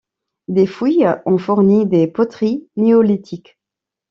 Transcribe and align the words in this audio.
Des 0.47 0.65
fouilles 0.65 1.07
ont 1.27 1.37
fourni 1.37 1.85
des 1.85 2.07
poteries 2.07 2.67
néolithiques. 2.75 3.59